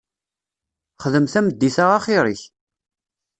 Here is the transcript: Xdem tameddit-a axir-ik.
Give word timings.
Xdem 1.03 1.25
tameddit-a 1.33 1.85
axir-ik. 1.95 2.41